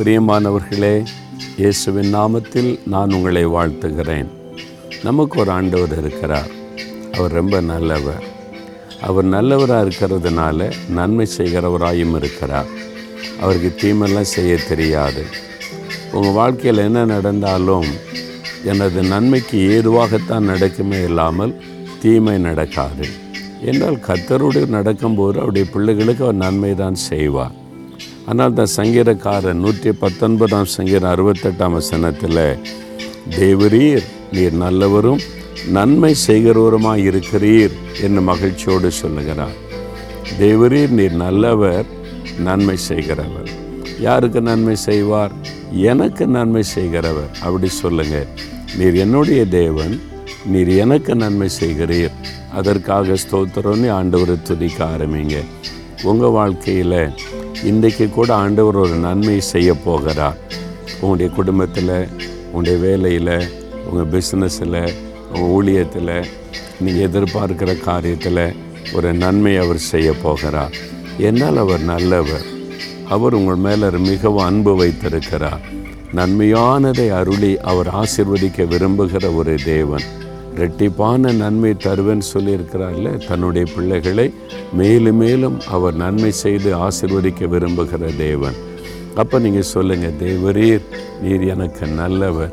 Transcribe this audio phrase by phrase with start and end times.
[0.00, 1.04] பிரியமானவர்களே
[1.56, 4.26] இயேசுவின் நாமத்தில் நான் உங்களை வாழ்த்துகிறேன்.
[5.02, 6.50] நமக்கு ஒரு ஆண்டவர் இருக்கிறார்.
[7.12, 8.24] அவர் ரொம்ப நல்லவர்.
[9.00, 12.66] அவர் நல்லவராக இருக்கிறதுனால நன்மை செய்கிறவராயும் இருக்கிறார்.
[13.40, 15.24] அவருக்கு தீமெல்லாம் செய்ய தெரியாது.
[16.12, 17.86] உங்கள் வாழ்க்கையில் என்ன நடந்தாலும்
[18.64, 21.62] எனது நன்மைக்கு ஏதுவாகத்தான் நடக்குமே இல்லாமல்
[22.00, 23.06] தீமை நடக்காது.
[23.64, 27.68] என்றால் கத்தரோடு நடக்கும்போது அவருடைய பிள்ளைகளுக்கு அவர் நன்மை தான் செய்வார்.
[28.26, 32.58] ஆனால் தான் சங்கீதக்காரன் நூற்றி பத்தொன்பதாம் சங்கீதம் அறுபத்தெட்டாம் வசனத்தில்
[33.38, 35.20] தேவரீர் நீர் நல்லவரும்
[35.68, 39.56] நன்மை செய்கிறவருமாய் இருக்கிறீர் என்று மகிழ்ச்சியோடு சொல்லுகிறார்.
[40.38, 41.84] தேவரீர் நீர் நல்லவர்
[42.38, 43.50] நன்மை செய்கிறவர்.
[44.00, 45.32] யாருக்கு நன்மை செய்வார்?
[45.70, 47.32] எனக்கு நன்மை செய்கிறவர்.
[47.42, 48.26] அப்படி சொல்லுங்க.
[48.78, 50.00] நீர் என்னுடைய தேவன்
[50.46, 52.14] நீர் எனக்கு நன்மை செய்கிறீர்.
[52.52, 55.36] அதற்காக ஸ்தோத்திரம்னு ஆண்டவரை துதிக்க ஆரம்பிங்க.
[56.02, 57.12] உங்கள் வாழ்க்கையில்
[57.64, 60.36] இன்றைக்கு கூட ஆண்டவர் ஒரு நன்மை செய்ய போகிறார்.
[60.94, 62.08] உங்களுடைய குடும்பத்தில்
[62.52, 63.48] உங்களுடைய வேலையில்
[63.86, 64.92] உங்கள் பிஸ்னஸில்
[65.34, 66.24] உங்கள் ஊழியத்தில்
[66.80, 68.56] நீங்கள் எதிர்பார்க்கிற காரியத்தில்
[68.92, 70.74] ஒரு நன்மை அவர் செய்ய போகிறார்.
[71.18, 72.42] என்னால் அவர் நல்லவர்.
[73.08, 75.60] அவர் உங்கள் மேலே மிகவும் அன்பு வைத்திருக்கிறார்.
[76.14, 80.02] நன்மையானதை அருளி அவர் ஆசிர்வதிக்க விரும்புகிற ஒரு தேவன்.
[80.56, 84.32] ரெட்டிப்பான நன்மை தருவேன்னு சொல்லியிருக்கிறார்ல தன்னுடைய பிள்ளைகளை.
[84.72, 88.54] மேலும் மேலும் அவர் நன்மை செய்து ஆசிர்வதிக்க விரும்புகிற தேவன்.
[89.14, 90.80] அப்போ நீங்கள் சொல்லுங்கள் தேவரீர்
[91.22, 92.52] நீர் எனக்கு நல்லவர்.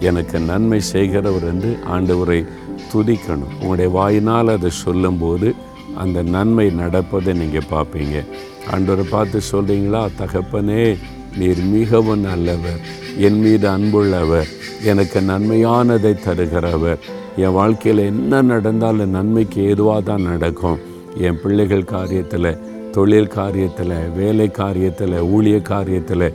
[0.00, 2.46] எனக்கு நன்மை செய்கிறவர் என்று ஆண்டவரை
[2.94, 3.54] துதிக்கணும்.
[3.60, 5.54] உங்களுடைய வாயினால் அதை சொல்லும்போது
[5.96, 8.24] அந்த நன்மை நடப்பதை நீங்கள் பார்ப்பீங்க.
[8.72, 10.96] ஆண்டவரை பார்த்து சொல்கிறீங்களா தகப்பனே
[11.36, 12.80] நீர் மிகவும் நல்லவர்.
[13.16, 14.48] என் மீது அன்புள்ளவர்.
[14.82, 16.98] எனக்கு நன்மையானதை தருகிறவர்.
[17.36, 20.78] என் வாழ்க்கையில் என்ன நடந்தாலும் நன்மைக்கு ஏதுவாக தான் நடக்கும்.
[21.18, 22.58] என் பிள்ளைகள் காரியத்தில்
[22.92, 26.26] தொழில் காரியத்தில் வேலை காரியத்தில் ஊழிய காரியத்தில்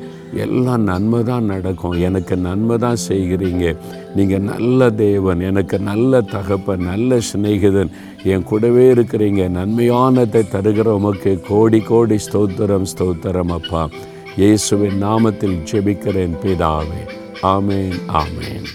[0.44, 1.96] எல்லாம் நன்மை தான் நடக்கும்.
[2.08, 3.76] எனக்கு நன்மை தான் செய்கிறீங்க.
[4.16, 7.92] நீங்கள் நல்ல தேவன் எனக்கு நல்ல தகப்பன் நல்ல சிநேகிதன்.
[8.24, 9.50] என் கூடவே இருக்கிறீங்க.
[9.58, 13.90] நன்மையானதை தருகிற உமக்கு கோடி கோடி ஸ்தோத்திரம் ஸ்தோத்திரம் அப்பா.
[14.38, 17.02] இயேசுவின் நாமத்தில் ஜெபிக்கிறேன் பிதாவே.
[17.42, 18.72] ஆமேன் ஆமேன்.